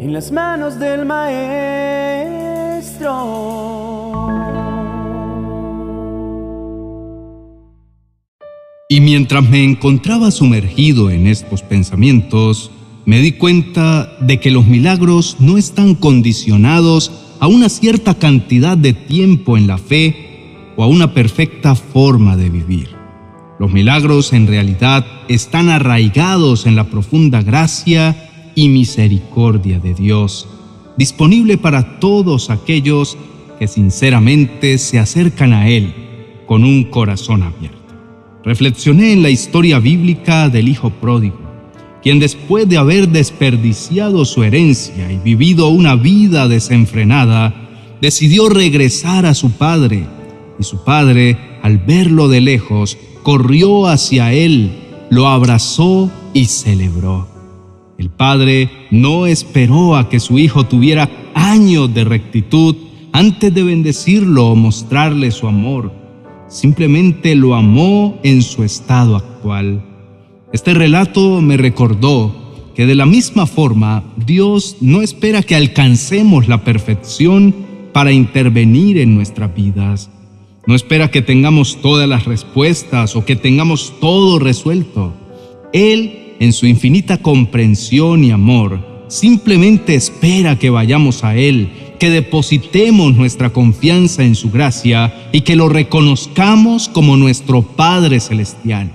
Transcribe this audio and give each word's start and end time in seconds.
en 0.00 0.12
las 0.14 0.32
manos 0.32 0.78
del 0.78 1.04
Maestro. 1.04 1.50
Y 8.88 9.00
mientras 9.02 9.46
me 9.46 9.62
encontraba 9.62 10.30
sumergido 10.30 11.10
en 11.10 11.26
estos 11.26 11.60
pensamientos, 11.60 12.70
me 13.04 13.18
di 13.20 13.32
cuenta 13.32 14.10
de 14.20 14.40
que 14.40 14.50
los 14.50 14.66
milagros 14.66 15.36
no 15.38 15.58
están 15.58 15.94
condicionados 15.94 17.12
a 17.38 17.46
una 17.46 17.68
cierta 17.68 18.14
cantidad 18.14 18.78
de 18.78 18.94
tiempo 18.94 19.58
en 19.58 19.66
la 19.66 19.76
fe 19.76 20.72
o 20.76 20.82
a 20.82 20.86
una 20.86 21.12
perfecta 21.12 21.74
forma 21.74 22.38
de 22.38 22.48
vivir. 22.48 22.88
Los 23.58 23.70
milagros 23.70 24.32
en 24.32 24.46
realidad 24.46 25.04
están 25.28 25.68
arraigados 25.68 26.64
en 26.64 26.74
la 26.74 26.84
profunda 26.84 27.42
gracia 27.42 28.29
y 28.60 28.68
misericordia 28.68 29.78
de 29.78 29.94
Dios, 29.94 30.46
disponible 30.98 31.56
para 31.56 31.98
todos 31.98 32.50
aquellos 32.50 33.16
que 33.58 33.66
sinceramente 33.66 34.76
se 34.76 34.98
acercan 34.98 35.54
a 35.54 35.70
Él 35.70 35.94
con 36.46 36.64
un 36.64 36.84
corazón 36.84 37.42
abierto. 37.42 37.78
Reflexioné 38.44 39.14
en 39.14 39.22
la 39.22 39.30
historia 39.30 39.78
bíblica 39.78 40.50
del 40.50 40.68
Hijo 40.68 40.90
Pródigo, 40.90 41.40
quien 42.02 42.18
después 42.18 42.68
de 42.68 42.76
haber 42.76 43.08
desperdiciado 43.08 44.26
su 44.26 44.44
herencia 44.44 45.10
y 45.10 45.16
vivido 45.16 45.68
una 45.68 45.96
vida 45.96 46.46
desenfrenada, 46.46 47.54
decidió 48.02 48.50
regresar 48.50 49.24
a 49.24 49.32
su 49.32 49.52
padre, 49.52 50.06
y 50.58 50.64
su 50.64 50.84
padre, 50.84 51.38
al 51.62 51.78
verlo 51.78 52.28
de 52.28 52.42
lejos, 52.42 52.98
corrió 53.22 53.86
hacia 53.86 54.34
él, 54.34 54.70
lo 55.08 55.28
abrazó 55.28 56.10
y 56.34 56.44
celebró. 56.44 57.29
El 58.00 58.08
padre 58.08 58.70
no 58.90 59.26
esperó 59.26 59.94
a 59.94 60.08
que 60.08 60.20
su 60.20 60.38
hijo 60.38 60.64
tuviera 60.64 61.10
años 61.34 61.92
de 61.92 62.04
rectitud 62.04 62.74
antes 63.12 63.52
de 63.52 63.62
bendecirlo 63.62 64.46
o 64.46 64.56
mostrarle 64.56 65.30
su 65.30 65.46
amor. 65.46 65.92
Simplemente 66.48 67.34
lo 67.34 67.54
amó 67.54 68.18
en 68.22 68.40
su 68.40 68.64
estado 68.64 69.16
actual. 69.16 69.84
Este 70.50 70.72
relato 70.72 71.42
me 71.42 71.58
recordó 71.58 72.72
que 72.74 72.86
de 72.86 72.94
la 72.94 73.04
misma 73.04 73.44
forma 73.44 74.02
Dios 74.16 74.78
no 74.80 75.02
espera 75.02 75.42
que 75.42 75.54
alcancemos 75.54 76.48
la 76.48 76.64
perfección 76.64 77.54
para 77.92 78.12
intervenir 78.12 78.96
en 78.96 79.14
nuestras 79.14 79.54
vidas. 79.54 80.08
No 80.66 80.74
espera 80.74 81.10
que 81.10 81.20
tengamos 81.20 81.82
todas 81.82 82.08
las 82.08 82.24
respuestas 82.24 83.14
o 83.14 83.26
que 83.26 83.36
tengamos 83.36 83.92
todo 84.00 84.38
resuelto. 84.38 85.12
Él 85.74 86.29
en 86.40 86.54
su 86.54 86.66
infinita 86.66 87.18
comprensión 87.18 88.24
y 88.24 88.30
amor, 88.30 89.04
simplemente 89.08 89.94
espera 89.94 90.58
que 90.58 90.70
vayamos 90.70 91.22
a 91.22 91.36
Él, 91.36 91.68
que 91.98 92.08
depositemos 92.08 93.14
nuestra 93.14 93.50
confianza 93.50 94.24
en 94.24 94.34
su 94.34 94.50
gracia 94.50 95.28
y 95.32 95.42
que 95.42 95.54
lo 95.54 95.68
reconozcamos 95.68 96.88
como 96.88 97.18
nuestro 97.18 97.62
Padre 97.62 98.20
Celestial. 98.20 98.90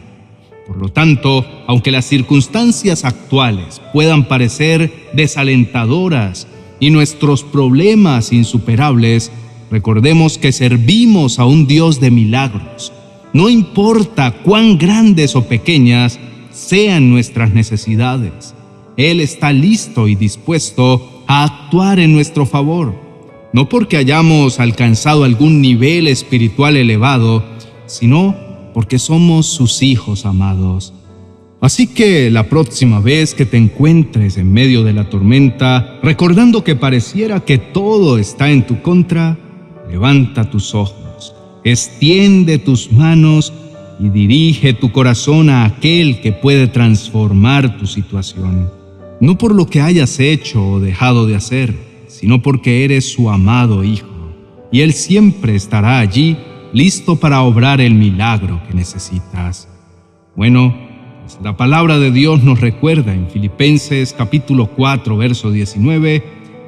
Por 0.66 0.78
lo 0.78 0.90
tanto, 0.90 1.46
aunque 1.68 1.92
las 1.92 2.06
circunstancias 2.06 3.06
actuales 3.06 3.80
puedan 3.94 4.28
parecer 4.28 4.92
desalentadoras 5.14 6.48
y 6.80 6.90
nuestros 6.90 7.44
problemas 7.44 8.34
insuperables, 8.34 9.32
recordemos 9.70 10.40
que 10.40 10.52
servimos 10.52 11.38
a 11.38 11.46
un 11.46 11.68
Dios 11.68 12.00
de 12.00 12.10
milagros. 12.10 12.92
No 13.34 13.50
importa 13.50 14.32
cuán 14.32 14.80
grandes 14.80 15.36
o 15.36 15.44
pequeñas 15.48 16.20
sean 16.56 17.10
nuestras 17.10 17.54
necesidades. 17.54 18.56
Él 18.98 19.20
está 19.20 19.52
listo 19.52 20.08
y 20.08 20.16
dispuesto 20.16 21.24
a 21.28 21.44
actuar 21.44 22.00
en 22.00 22.14
nuestro 22.14 22.46
favor, 22.46 22.96
no 23.52 23.68
porque 23.68 23.98
hayamos 23.98 24.60
alcanzado 24.60 25.26
algún 25.26 25.62
nivel 25.62 26.08
espiritual 26.08 26.78
elevado, 26.78 27.44
sino 27.88 28.36
porque 28.74 29.00
somos 29.00 29.48
sus 29.48 29.84
hijos 29.84 30.26
amados. 30.26 30.94
Así 31.60 31.88
que 31.88 32.30
la 32.30 32.48
próxima 32.48 33.00
vez 33.00 33.34
que 33.34 33.46
te 33.46 33.58
encuentres 33.58 34.38
en 34.38 34.54
medio 34.54 34.84
de 34.84 34.94
la 34.94 35.10
tormenta, 35.10 36.00
recordando 36.04 36.64
que 36.64 36.76
pareciera 36.76 37.42
que 37.42 37.58
todo 37.58 38.18
está 38.18 38.52
en 38.52 38.66
tu 38.66 38.82
contra, 38.82 39.38
levanta 39.90 40.50
tus 40.50 40.74
ojos, 40.74 41.34
extiende 41.64 42.60
tus 42.60 42.92
manos 42.92 43.52
y 44.00 44.10
dirige 44.10 44.74
tu 44.74 44.92
corazón 44.92 45.50
a 45.50 45.66
aquel 45.66 46.20
que 46.22 46.32
puede 46.32 46.68
transformar 46.68 47.78
tu 47.78 47.88
situación, 47.88 48.70
no 49.20 49.38
por 49.38 49.56
lo 49.56 49.68
que 49.68 49.82
hayas 49.82 50.20
hecho 50.20 50.68
o 50.68 50.80
dejado 50.80 51.26
de 51.28 51.36
hacer, 51.36 51.74
sino 52.08 52.42
porque 52.42 52.84
eres 52.84 53.12
su 53.12 53.30
amado 53.30 53.84
Hijo, 53.84 54.08
y 54.72 54.82
Él 54.82 54.94
siempre 54.94 55.56
estará 55.56 56.00
allí 56.00 56.38
listo 56.74 57.16
para 57.16 57.42
obrar 57.42 57.80
el 57.80 57.94
milagro 57.94 58.62
que 58.68 58.74
necesitas. 58.74 59.70
Bueno, 60.36 60.76
pues 61.24 61.40
la 61.42 61.56
palabra 61.56 61.98
de 61.98 62.12
Dios 62.12 62.44
nos 62.44 62.60
recuerda 62.60 63.14
en 63.14 63.30
Filipenses 63.30 64.14
capítulo 64.18 64.68
4, 64.68 65.16
verso 65.16 65.52
19, 65.52 66.24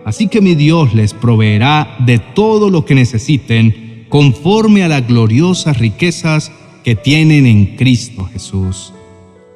así 0.05 0.27
que 0.27 0.39
mi 0.39 0.55
Dios 0.55 0.93
les 0.93 1.13
proveerá 1.13 1.97
de 2.05 2.19
todo 2.19 2.69
lo 2.69 2.85
que 2.85 2.95
necesiten 2.95 4.05
conforme 4.07 4.83
a 4.83 4.87
las 4.87 5.05
gloriosas 5.05 5.77
riquezas 5.77 6.51
que 6.87 6.95
tienen 6.95 7.45
en 7.45 7.75
Cristo 7.75 8.29
Jesús. 8.31 8.93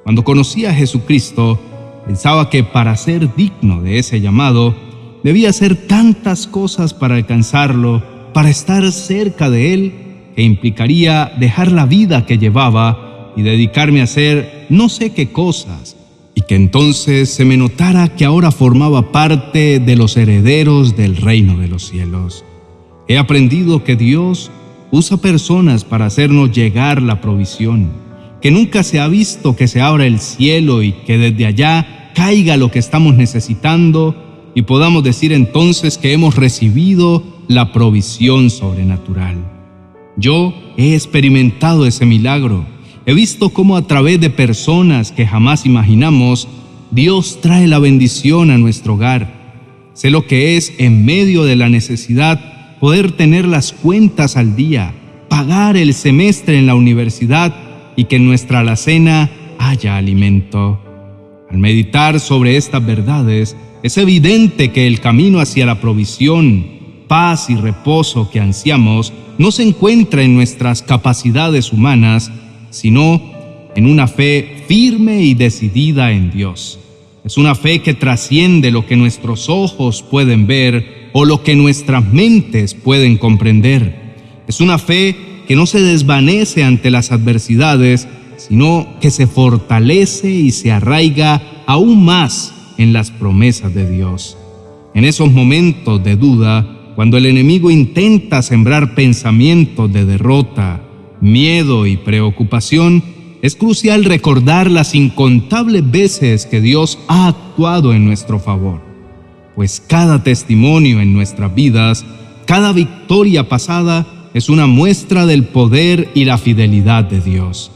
Cuando 0.04 0.26
conocí 0.26 0.66
a 0.66 0.74
Jesucristo, 0.74 1.58
pensaba 2.06 2.50
que 2.50 2.66
para 2.66 2.98
ser 2.98 3.34
digno 3.38 3.82
de 3.82 4.00
ese 4.00 4.20
llamado, 4.20 4.76
debía 5.24 5.52
hacer 5.52 5.88
tantas 5.88 6.46
cosas 6.46 6.94
para 6.94 7.16
alcanzarlo, 7.16 8.04
para 8.34 8.50
estar 8.50 8.92
cerca 8.92 9.50
de 9.50 9.74
Él, 9.74 9.94
que 10.36 10.42
implicaría 10.42 11.32
dejar 11.40 11.72
la 11.72 11.86
vida 11.86 12.26
que 12.26 12.38
llevaba 12.38 13.32
y 13.38 13.44
dedicarme 13.44 14.02
a 14.02 14.04
hacer 14.04 14.66
no 14.68 14.90
sé 14.90 15.14
qué 15.14 15.32
cosas, 15.32 15.96
y 16.36 16.42
que 16.42 16.56
entonces 16.56 17.30
se 17.30 17.46
me 17.46 17.56
notara 17.56 18.10
que 18.10 18.26
ahora 18.26 18.52
formaba 18.52 19.14
parte 19.14 19.80
de 19.80 19.96
los 19.96 20.18
herederos 20.18 20.98
del 20.98 21.16
reino 21.16 21.58
de 21.58 21.70
los 21.70 21.88
cielos. 21.88 22.44
He 23.08 23.18
aprendido 23.18 23.86
que 23.86 23.96
Dios 23.96 24.52
usa 24.92 25.18
personas 25.18 25.84
para 25.84 26.06
hacernos 26.06 26.52
llegar 26.52 27.02
la 27.02 27.22
provisión, 27.22 27.90
que 28.42 28.52
nunca 28.52 28.84
se 28.84 29.00
ha 29.00 29.08
visto 29.08 29.56
que 29.56 29.68
se 29.68 29.82
abra 29.82 30.06
el 30.06 30.20
cielo 30.20 30.84
y 30.84 30.92
que 30.92 31.18
desde 31.18 31.46
allá 31.46 32.12
caiga 32.14 32.58
lo 32.58 32.72
que 32.72 32.80
estamos 32.80 33.16
necesitando 33.16 34.16
y 34.54 34.64
podamos 34.64 35.04
decir 35.04 35.32
entonces 35.32 35.98
que 35.98 36.12
hemos 36.14 36.36
recibido 36.36 37.24
la 37.48 37.72
provisión 37.72 38.50
sobrenatural. 38.50 39.38
Yo 40.18 40.54
he 40.78 40.94
experimentado 40.94 41.86
ese 41.86 42.06
milagro. 42.06 42.66
He 43.06 43.14
visto 43.14 43.50
cómo 43.50 43.78
a 43.78 43.88
través 43.88 44.20
de 44.20 44.30
personas 44.30 45.12
que 45.12 45.26
jamás 45.26 45.66
imaginamos, 45.66 46.48
Dios 46.92 47.40
trae 47.42 47.68
la 47.68 47.80
bendición 47.80 48.52
a 48.52 48.58
nuestro 48.58 48.96
hogar. 48.96 49.42
Sé 49.94 50.10
lo 50.10 50.28
que 50.28 50.58
es 50.58 50.74
en 50.78 51.06
medio 51.06 51.44
de 51.44 51.56
la 51.56 51.70
necesidad 51.70 52.61
poder 52.82 53.12
tener 53.12 53.48
las 53.48 53.74
cuentas 53.74 54.36
al 54.36 54.56
día, 54.56 54.92
pagar 55.30 55.78
el 55.78 55.94
semestre 55.94 56.58
en 56.58 56.66
la 56.66 56.74
universidad 56.74 57.56
y 57.96 58.06
que 58.06 58.16
en 58.16 58.26
nuestra 58.26 58.62
alacena 58.62 59.30
haya 59.60 59.98
alimento. 59.98 60.82
Al 61.52 61.60
meditar 61.60 62.20
sobre 62.20 62.58
estas 62.58 62.84
verdades, 62.84 63.56
es 63.84 63.98
evidente 64.00 64.72
que 64.72 64.88
el 64.88 65.00
camino 65.00 65.40
hacia 65.40 65.68
la 65.68 65.80
provisión, 65.80 66.66
paz 67.08 67.52
y 67.52 67.56
reposo 67.56 68.32
que 68.32 68.40
ansiamos 68.40 69.14
no 69.38 69.52
se 69.52 69.62
encuentra 69.62 70.24
en 70.24 70.34
nuestras 70.34 70.82
capacidades 70.82 71.72
humanas, 71.72 72.32
sino 72.72 73.22
en 73.76 73.86
una 73.86 74.08
fe 74.08 74.64
firme 74.68 75.22
y 75.22 75.36
decidida 75.36 76.12
en 76.12 76.32
Dios. 76.32 76.80
Es 77.24 77.38
una 77.38 77.54
fe 77.54 77.84
que 77.84 77.94
trasciende 77.94 78.72
lo 78.72 78.88
que 78.88 78.96
nuestros 78.96 79.50
ojos 79.50 80.02
pueden 80.02 80.48
ver 80.48 81.01
o 81.14 81.26
lo 81.26 81.44
que 81.44 81.56
nuestras 81.56 82.06
mentes 82.12 82.74
pueden 82.74 83.18
comprender. 83.18 84.44
Es 84.48 84.62
una 84.62 84.78
fe 84.78 85.16
que 85.48 85.56
no 85.56 85.66
se 85.66 85.82
desvanece 85.82 86.64
ante 86.64 86.92
las 86.92 87.12
adversidades, 87.12 88.08
sino 88.38 88.88
que 89.02 89.12
se 89.12 89.28
fortalece 89.28 90.32
y 90.32 90.52
se 90.52 90.72
arraiga 90.72 91.64
aún 91.68 92.06
más 92.06 92.54
en 92.78 92.94
las 92.94 93.12
promesas 93.12 93.74
de 93.74 93.90
Dios. 93.90 94.38
En 94.94 95.06
esos 95.06 95.32
momentos 95.32 96.04
de 96.04 96.16
duda, 96.16 96.94
cuando 96.96 97.18
el 97.18 97.26
enemigo 97.26 97.72
intenta 97.72 98.42
sembrar 98.42 98.96
pensamientos 98.96 99.92
de 99.92 100.06
derrota, 100.06 100.82
miedo 101.22 101.86
y 101.86 101.98
preocupación, 101.98 103.04
es 103.42 103.56
crucial 103.56 104.06
recordar 104.06 104.70
las 104.70 104.94
incontables 104.94 105.90
veces 105.90 106.46
que 106.46 106.62
Dios 106.62 107.00
ha 107.08 107.28
actuado 107.28 107.94
en 107.94 108.06
nuestro 108.06 108.40
favor 108.40 108.91
pues 109.62 109.80
cada 109.80 110.24
testimonio 110.24 111.02
en 111.02 111.14
nuestras 111.14 111.54
vidas, 111.54 112.04
cada 112.48 112.74
victoria 112.74 113.48
pasada 113.48 114.08
es 114.34 114.50
una 114.50 114.66
muestra 114.66 115.28
del 115.28 115.44
poder 115.44 116.10
y 116.16 116.26
la 116.26 116.40
fidelidad 116.40 117.04
de 117.04 117.22
Dios. 117.22 117.70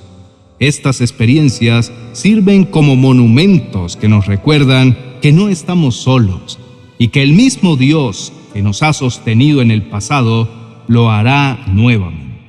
Estas 0.57 0.99
experiencias 0.99 1.91
sirven 2.11 2.65
como 2.65 2.95
monumentos 2.95 3.97
que 3.97 4.07
nos 4.07 4.25
recuerdan 4.25 4.97
que 5.21 5.31
no 5.31 5.47
estamos 5.47 5.95
solos, 5.97 6.57
y 6.97 7.09
que 7.09 7.21
el 7.21 7.33
mismo 7.33 7.75
Dios 7.75 8.33
que 8.51 8.63
nos 8.63 8.81
ha 8.81 8.91
sostenido 8.91 9.61
en 9.61 9.69
el 9.69 9.83
pasado 9.83 10.49
lo 10.87 11.11
hará 11.11 11.65
nuevamente. 11.67 12.41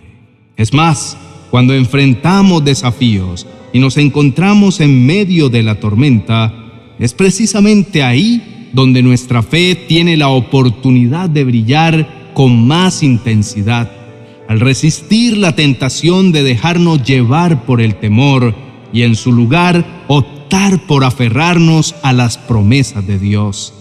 Es 0.56 0.72
más, 0.72 1.18
cuando 1.50 1.74
enfrentamos 1.74 2.64
desafíos 2.64 3.46
y 3.74 3.80
nos 3.80 3.98
encontramos 3.98 4.80
en 4.80 5.04
medio 5.04 5.50
de 5.50 5.62
la 5.62 5.78
tormenta, 5.78 6.54
es 6.98 7.12
precisamente 7.12 8.02
ahí 8.02 8.54
donde 8.76 9.02
nuestra 9.02 9.43
fe 9.43 9.75
tiene 9.75 10.19
la 10.19 10.28
oportunidad 10.28 11.31
de 11.31 11.44
brillar 11.44 12.31
con 12.34 12.67
más 12.67 13.02
intensidad, 13.02 13.90
al 14.50 14.61
resistir 14.61 15.38
la 15.38 15.56
tentación 15.56 16.31
de 16.31 16.43
dejarnos 16.43 17.02
llevar 17.02 17.64
por 17.64 17.81
el 17.81 17.94
temor 17.94 18.55
y 18.93 19.00
en 19.00 19.17
su 19.17 19.32
lugar 19.32 20.05
optar 20.08 20.87
por 20.87 21.05
aferrarnos 21.05 21.94
a 22.02 22.12
las 22.12 22.37
promesas 22.37 23.06
de 23.06 23.19
Dios. 23.19 23.73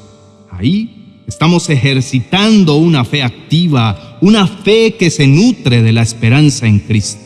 Ahí 0.50 1.24
estamos 1.28 1.70
ejercitando 1.70 2.78
una 2.78 3.04
fe 3.04 3.22
activa, 3.22 4.18
una 4.22 4.48
fe 4.48 4.96
que 4.98 5.10
se 5.10 5.28
nutre 5.28 5.84
de 5.84 5.92
la 5.92 6.04
esperanza 6.04 6.68
en 6.68 6.80
Cristo. 6.80 7.20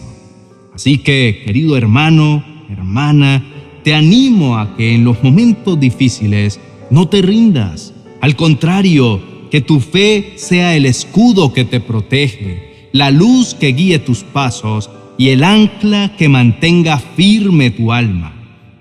Así 0.73 0.97
que, 0.97 1.43
querido 1.45 1.77
hermano, 1.77 2.43
hermana, 2.67 3.45
te 3.83 3.93
animo 3.93 4.57
a 4.57 4.75
que 4.75 4.95
en 4.95 5.03
los 5.03 5.21
momentos 5.23 5.79
difíciles 5.79 6.59
no 6.89 7.07
te 7.07 7.21
rindas. 7.21 7.93
Al 8.21 8.35
contrario, 8.35 9.21
que 9.49 9.61
tu 9.61 9.79
fe 9.79 10.33
sea 10.35 10.75
el 10.75 10.85
escudo 10.85 11.53
que 11.53 11.65
te 11.65 11.79
protege, 11.79 12.89
la 12.91 13.11
luz 13.11 13.55
que 13.55 13.67
guíe 13.67 13.99
tus 13.99 14.23
pasos 14.23 14.89
y 15.17 15.29
el 15.29 15.43
ancla 15.43 16.15
que 16.17 16.29
mantenga 16.29 16.99
firme 16.99 17.71
tu 17.71 17.91
alma. 17.91 18.33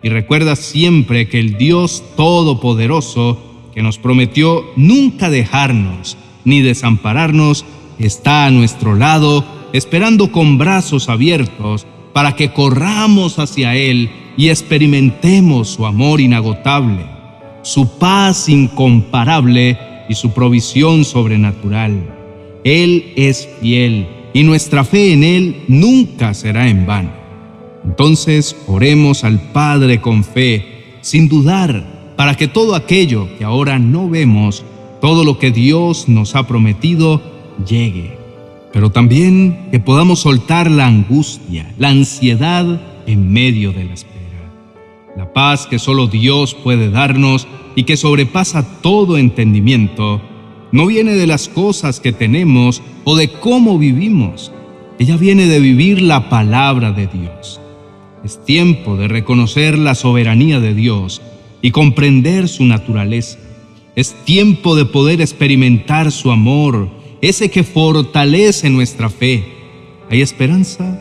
Y 0.03 0.09
recuerda 0.09 0.57
siempre 0.57 1.29
que 1.29 1.41
el 1.41 1.59
Dios 1.59 2.05
Todopoderoso 2.17 3.71
que 3.75 3.83
nos 3.83 3.99
prometió 3.99 4.65
nunca 4.77 5.31
dejarnos 5.31 6.17
ni 6.45 6.63
desampararnos, 6.63 7.65
está 7.99 8.47
a 8.47 8.51
nuestro 8.51 8.95
lado, 8.95 9.45
esperando 9.73 10.33
con 10.33 10.57
brazos 10.57 11.09
abiertos 11.09 11.87
para 12.13 12.35
que 12.35 12.53
corramos 12.53 13.39
hacia 13.39 13.77
Él 13.77 14.11
y 14.37 14.49
experimentemos 14.49 15.69
su 15.69 15.85
amor 15.85 16.21
inagotable, 16.21 17.05
su 17.63 17.99
paz 17.99 18.49
incomparable 18.49 19.79
y 20.09 20.15
su 20.15 20.33
provisión 20.33 21.05
sobrenatural. 21.05 22.03
Él 22.65 23.13
es 23.17 23.49
fiel 23.61 24.07
y 24.33 24.43
nuestra 24.43 24.85
fe 24.85 25.13
en 25.13 25.25
Él 25.25 25.65
nunca 25.69 26.35
será 26.35 26.69
en 26.69 26.87
vano. 26.87 27.11
Entonces 27.85 28.57
oremos 28.67 29.25
al 29.25 29.41
Padre 29.53 30.01
con 30.01 30.25
fe, 30.25 30.99
sin 31.01 31.29
dudar 31.29 32.15
para 32.17 32.35
que 32.35 32.49
todo 32.49 32.75
aquello 32.75 33.29
que 33.39 33.45
ahora 33.45 33.79
no 33.79 34.09
vemos, 34.09 34.65
todo 35.01 35.25
lo 35.25 35.39
que 35.39 35.53
Dios 35.53 36.09
nos 36.09 36.35
ha 36.35 36.47
prometido, 36.47 37.23
llegue. 37.67 38.19
Pero 38.73 38.91
también 38.91 39.69
que 39.71 39.79
podamos 39.79 40.21
soltar 40.21 40.71
la 40.71 40.87
angustia, 40.87 41.73
la 41.79 41.91
ansiedad 41.91 42.81
en 43.07 43.33
medio 43.33 43.73
de 43.73 43.85
la 43.85 43.95
espera. 43.95 44.08
La 45.19 45.33
paz 45.33 45.67
que 45.67 45.81
solo 45.81 46.07
Dios 46.07 46.55
puede 46.55 46.91
darnos 46.91 47.49
y 47.75 47.83
que 47.83 47.97
sobrepasa 47.97 48.81
todo 48.83 49.19
entendimiento, 49.19 50.23
no 50.71 50.87
viene 50.87 51.17
de 51.17 51.27
las 51.27 51.49
cosas 51.49 51.99
que 51.99 52.13
tenemos 52.13 52.83
o 53.03 53.17
de 53.17 53.29
cómo 53.29 53.81
vivimos. 53.81 54.53
Ella 55.01 55.17
viene 55.17 55.47
de 55.47 55.59
vivir 55.59 56.01
la 56.03 56.29
palabra 56.29 56.93
de 56.93 57.09
Dios. 57.09 57.61
Es 58.23 58.45
tiempo 58.45 58.97
de 58.97 59.09
reconocer 59.09 59.77
la 59.77 59.97
soberanía 59.97 60.61
de 60.61 60.73
Dios 60.73 61.21
y 61.63 61.73
comprender 61.73 62.47
su 62.47 62.65
naturaleza. 62.65 63.41
Es 63.97 64.15
tiempo 64.25 64.77
de 64.77 64.85
poder 64.85 65.21
experimentar 65.21 66.13
su 66.13 66.31
amor, 66.31 66.91
ese 67.23 67.51
que 67.51 67.65
fortalece 67.65 68.71
nuestra 68.71 69.11
fe. 69.11 69.45
¿Hay 70.11 70.23
esperanza? 70.23 70.97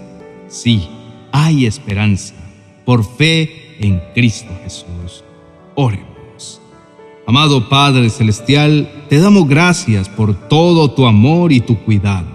Sí, 0.48 0.88
hay 1.32 1.68
esperanza. 1.68 2.34
Por 2.84 3.06
fe 3.06 3.67
en 3.80 4.02
Cristo 4.14 4.52
Jesús. 4.64 5.24
Oremos. 5.76 6.62
Amado 7.26 7.70
Padre 7.70 8.10
Celestial, 8.10 8.90
te 9.10 9.20
damos 9.20 9.48
gracias 9.48 10.10
por 10.10 10.34
todo 10.48 10.92
tu 10.92 11.06
amor 11.06 11.52
y 11.52 11.60
tu 11.60 11.78
cuidado. 11.80 12.28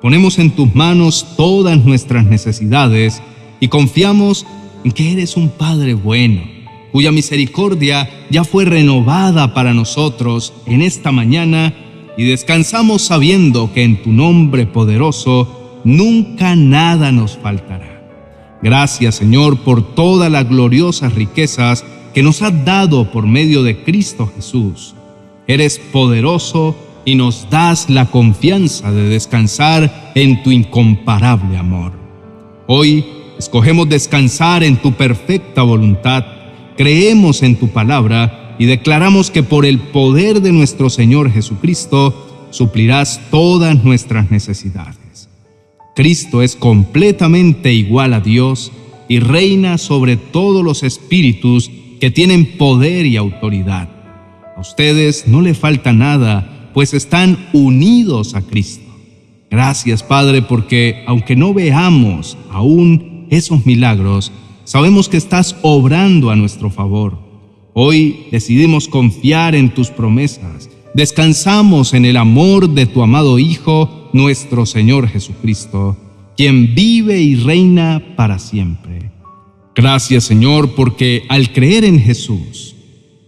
Ponemos 0.00 0.38
en 0.38 0.50
tus 0.50 0.74
manos 0.74 1.26
todas 1.36 1.84
nuestras 1.84 2.24
necesidades 2.24 3.22
y 3.58 3.68
confiamos 3.68 4.46
en 4.84 4.92
que 4.92 5.12
eres 5.12 5.36
un 5.36 5.50
Padre 5.50 5.94
bueno 5.94 6.60
cuya 6.92 7.12
misericordia 7.12 8.08
ya 8.30 8.44
fue 8.44 8.64
renovada 8.64 9.54
para 9.54 9.74
nosotros 9.74 10.52
en 10.66 10.82
esta 10.82 11.12
mañana 11.12 11.74
y 12.16 12.24
descansamos 12.24 13.02
sabiendo 13.02 13.72
que 13.72 13.84
en 13.84 14.02
tu 14.02 14.12
nombre 14.12 14.66
poderoso 14.66 15.80
nunca 15.84 16.56
nada 16.56 17.12
nos 17.12 17.36
faltará. 17.36 17.89
Gracias 18.62 19.16
Señor 19.16 19.58
por 19.60 19.94
todas 19.94 20.30
las 20.30 20.48
gloriosas 20.48 21.14
riquezas 21.14 21.84
que 22.14 22.22
nos 22.22 22.42
has 22.42 22.64
dado 22.64 23.10
por 23.10 23.26
medio 23.26 23.62
de 23.62 23.82
Cristo 23.82 24.30
Jesús. 24.34 24.94
Eres 25.46 25.78
poderoso 25.78 26.76
y 27.04 27.14
nos 27.14 27.48
das 27.50 27.88
la 27.88 28.06
confianza 28.06 28.92
de 28.92 29.08
descansar 29.08 30.12
en 30.14 30.42
tu 30.42 30.50
incomparable 30.50 31.56
amor. 31.56 31.92
Hoy 32.66 33.04
escogemos 33.38 33.88
descansar 33.88 34.62
en 34.62 34.76
tu 34.76 34.92
perfecta 34.92 35.62
voluntad 35.62 36.24
creemos 36.80 37.42
en 37.42 37.56
tu 37.56 37.68
palabra 37.68 38.56
y 38.58 38.64
declaramos 38.64 39.30
que 39.30 39.42
por 39.42 39.66
el 39.66 39.78
poder 39.78 40.40
de 40.40 40.50
nuestro 40.50 40.88
Señor 40.88 41.30
Jesucristo 41.30 42.48
suplirás 42.48 43.20
todas 43.30 43.84
nuestras 43.84 44.30
necesidades. 44.30 44.99
Cristo 45.94 46.42
es 46.42 46.56
completamente 46.56 47.72
igual 47.72 48.14
a 48.14 48.20
Dios 48.20 48.72
y 49.08 49.18
reina 49.18 49.78
sobre 49.78 50.16
todos 50.16 50.64
los 50.64 50.82
espíritus 50.82 51.70
que 52.00 52.10
tienen 52.10 52.56
poder 52.56 53.06
y 53.06 53.16
autoridad. 53.16 53.88
A 54.56 54.60
ustedes 54.60 55.26
no 55.26 55.40
le 55.42 55.54
falta 55.54 55.92
nada, 55.92 56.70
pues 56.74 56.94
están 56.94 57.48
unidos 57.52 58.34
a 58.34 58.42
Cristo. 58.42 58.88
Gracias, 59.50 60.02
Padre, 60.02 60.42
porque 60.42 61.02
aunque 61.06 61.34
no 61.34 61.52
veamos 61.52 62.38
aún 62.50 63.26
esos 63.30 63.66
milagros, 63.66 64.32
Sabemos 64.70 65.08
que 65.08 65.16
estás 65.16 65.56
obrando 65.62 66.30
a 66.30 66.36
nuestro 66.36 66.70
favor. 66.70 67.18
Hoy 67.74 68.26
decidimos 68.30 68.86
confiar 68.86 69.56
en 69.56 69.74
tus 69.74 69.90
promesas. 69.90 70.70
Descansamos 70.94 71.92
en 71.92 72.04
el 72.04 72.16
amor 72.16 72.70
de 72.70 72.86
tu 72.86 73.02
amado 73.02 73.40
Hijo, 73.40 73.99
nuestro 74.12 74.66
Señor 74.66 75.08
Jesucristo, 75.08 75.96
quien 76.36 76.74
vive 76.74 77.20
y 77.20 77.36
reina 77.36 78.02
para 78.16 78.38
siempre. 78.38 79.10
Gracias 79.74 80.24
Señor, 80.24 80.74
porque 80.74 81.24
al 81.28 81.52
creer 81.52 81.84
en 81.84 82.00
Jesús, 82.00 82.74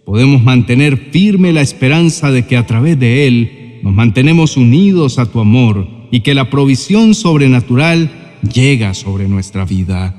podemos 0.05 0.43
mantener 0.43 1.11
firme 1.11 1.53
la 1.53 1.61
esperanza 1.61 2.31
de 2.31 2.47
que 2.47 2.57
a 2.57 2.67
través 2.67 2.99
de 2.99 3.27
Él 3.27 3.81
nos 3.83 3.95
mantenemos 3.95 4.57
unidos 4.57 5.19
a 5.19 5.27
tu 5.27 5.41
amor 5.41 5.89
y 6.11 6.21
que 6.21 6.35
la 6.35 6.51
provisión 6.51 7.15
sobrenatural 7.15 8.39
llega 8.53 8.95
sobre 8.95 9.29
nuestra 9.29 9.65
vida. 9.65 10.15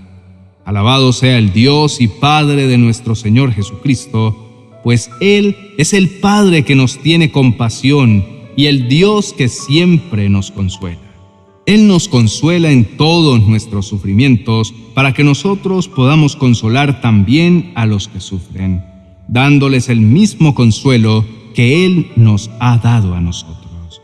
Alabado 0.65 1.11
sea 1.13 1.37
el 1.37 1.51
Dios 1.51 1.99
y 1.99 2.07
Padre 2.07 2.67
de 2.67 2.77
nuestro 2.77 3.15
Señor 3.15 3.51
Jesucristo, 3.51 4.79
pues 4.83 5.09
Él 5.19 5.55
es 5.77 5.93
el 5.93 6.09
Padre 6.09 6.63
que 6.63 6.75
nos 6.75 6.97
tiene 6.99 7.31
compasión 7.31 8.32
y 8.55 8.65
el 8.67 8.87
Dios 8.87 9.33
que 9.33 9.47
siempre 9.47 10.29
nos 10.29 10.51
consuela. 10.51 10.99
Él 11.65 11.87
nos 11.87 12.09
consuela 12.09 12.71
en 12.71 12.97
todos 12.97 13.41
nuestros 13.47 13.87
sufrimientos 13.87 14.73
para 14.93 15.13
que 15.13 15.23
nosotros 15.23 15.87
podamos 15.87 16.35
consolar 16.35 16.99
también 16.99 17.71
a 17.75 17.85
los 17.85 18.09
que 18.09 18.19
sufren, 18.19 18.83
dándoles 19.27 19.87
el 19.87 20.01
mismo 20.01 20.55
consuelo 20.55 21.25
que 21.53 21.85
Él 21.85 22.11
nos 22.15 22.51
ha 22.59 22.77
dado 22.77 23.13
a 23.13 23.21
nosotros. 23.21 24.01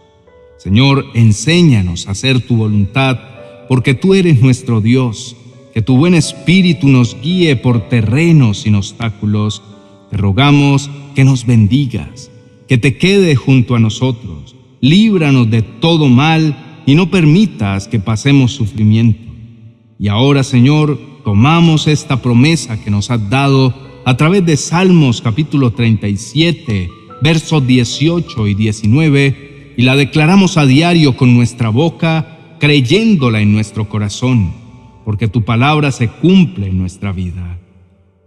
Señor, 0.58 1.06
enséñanos 1.14 2.08
a 2.08 2.12
hacer 2.12 2.42
tu 2.42 2.56
voluntad, 2.56 3.20
porque 3.68 3.94
tú 3.94 4.14
eres 4.14 4.42
nuestro 4.42 4.82
Dios 4.82 5.36
que 5.74 5.82
tu 5.82 5.98
buen 5.98 6.16
espíritu 6.16 6.88
nos 6.88 7.20
guíe 7.22 7.56
por 7.56 7.90
terrenos 7.90 8.60
sin 8.60 8.76
obstáculos. 8.76 9.62
Te 10.10 10.18
rogamos 10.18 10.90
que 11.16 11.24
nos 11.24 11.46
bendigas, 11.46 12.32
que 12.70 12.78
te 12.78 12.98
quede 12.98 13.36
junto 13.36 13.76
a 13.76 13.80
nosotros. 13.80 14.56
Líbranos 14.80 15.50
de 15.50 15.62
todo 15.62 16.08
mal 16.08 16.84
y 16.86 16.96
no 16.96 17.12
permitas 17.12 17.90
que 17.90 18.00
pasemos 18.00 18.54
sufrimiento. 18.54 19.20
Y 20.00 20.08
ahora, 20.08 20.44
Señor, 20.44 20.98
tomamos 21.26 21.88
esta 21.88 22.22
promesa 22.22 22.82
que 22.82 22.90
nos 22.90 23.12
has 23.12 23.30
dado 23.30 23.74
a 24.06 24.16
través 24.16 24.46
de 24.46 24.56
Salmos 24.56 25.22
capítulo 25.22 25.74
37, 25.74 26.90
versos 27.22 27.68
18 27.68 28.48
y 28.48 28.54
19, 28.54 29.74
y 29.76 29.82
la 29.82 29.98
declaramos 29.98 30.56
a 30.58 30.66
diario 30.66 31.18
con 31.18 31.34
nuestra 31.34 31.68
boca, 31.68 32.56
creyéndola 32.60 33.42
en 33.42 33.52
nuestro 33.52 33.90
corazón 33.90 34.54
porque 35.10 35.28
tu 35.28 35.44
palabra 35.44 35.92
se 35.92 36.08
cumple 36.08 36.68
en 36.68 36.78
nuestra 36.78 37.12
vida. 37.12 37.58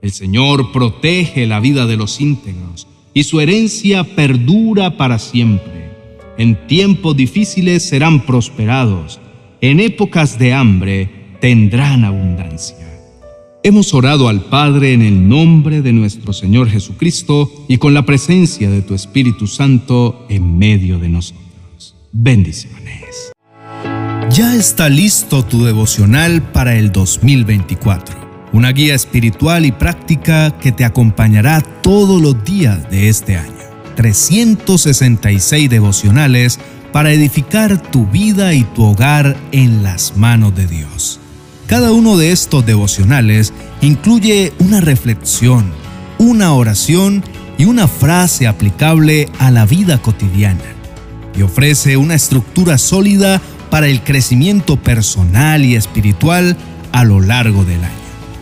El 0.02 0.10
Señor 0.10 0.72
protege 0.72 1.46
la 1.46 1.60
vida 1.60 1.86
de 1.86 1.96
los 1.96 2.20
íntegros, 2.20 2.88
y 3.14 3.24
su 3.24 3.40
herencia 3.40 4.04
perdura 4.04 4.96
para 4.96 5.18
siempre. 5.18 5.90
En 6.38 6.66
tiempos 6.66 7.16
difíciles 7.16 7.82
serán 7.82 8.24
prosperados, 8.24 9.20
en 9.60 9.80
épocas 9.80 10.38
de 10.38 10.54
hambre 10.54 11.10
tendrán 11.40 12.04
abundancia. 12.04 12.76
Hemos 13.64 13.94
orado 13.94 14.28
al 14.28 14.40
Padre 14.40 14.92
en 14.92 15.02
el 15.02 15.28
nombre 15.28 15.82
de 15.82 15.92
nuestro 15.92 16.32
Señor 16.32 16.68
Jesucristo 16.68 17.48
y 17.68 17.78
con 17.78 17.94
la 17.94 18.04
presencia 18.04 18.68
de 18.70 18.82
tu 18.82 18.94
Espíritu 18.94 19.46
Santo 19.46 20.26
en 20.28 20.58
medio 20.58 20.98
de 20.98 21.08
nosotros. 21.08 21.94
Bendiciones. 22.10 23.32
Ya 24.30 24.56
está 24.56 24.88
listo 24.88 25.44
tu 25.44 25.64
devocional 25.64 26.42
para 26.52 26.76
el 26.76 26.90
2024, 26.90 28.16
una 28.52 28.70
guía 28.72 28.94
espiritual 28.94 29.64
y 29.64 29.72
práctica 29.72 30.50
que 30.58 30.72
te 30.72 30.84
acompañará 30.84 31.60
todos 31.60 32.20
los 32.20 32.44
días 32.44 32.90
de 32.90 33.08
este 33.08 33.36
año. 33.36 33.52
366 33.96 35.70
devocionales 35.70 36.58
para 36.92 37.12
edificar 37.12 37.80
tu 37.80 38.06
vida 38.06 38.54
y 38.54 38.64
tu 38.64 38.84
hogar 38.84 39.36
en 39.52 39.82
las 39.82 40.16
manos 40.16 40.54
de 40.54 40.66
Dios. 40.66 41.20
Cada 41.66 41.92
uno 41.92 42.18
de 42.18 42.32
estos 42.32 42.66
devocionales 42.66 43.52
incluye 43.80 44.52
una 44.58 44.80
reflexión, 44.80 45.72
una 46.18 46.52
oración 46.52 47.24
y 47.56 47.64
una 47.64 47.88
frase 47.88 48.46
aplicable 48.46 49.28
a 49.38 49.50
la 49.50 49.64
vida 49.64 50.00
cotidiana 50.00 50.60
y 51.34 51.42
ofrece 51.42 51.96
una 51.96 52.14
estructura 52.14 52.76
sólida 52.76 53.40
para 53.70 53.88
el 53.88 54.02
crecimiento 54.02 54.76
personal 54.76 55.64
y 55.64 55.76
espiritual 55.76 56.56
a 56.92 57.04
lo 57.04 57.20
largo 57.20 57.64
del 57.64 57.82
año. 57.84 58.01